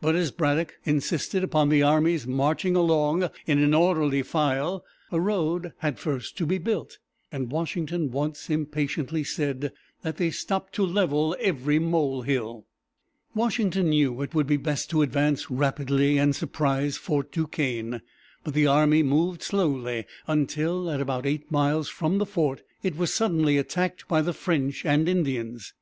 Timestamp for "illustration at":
13.34-13.34